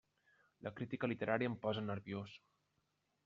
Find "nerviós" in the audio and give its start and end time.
1.91-2.35